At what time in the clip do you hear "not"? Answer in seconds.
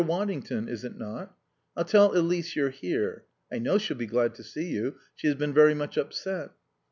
0.97-1.37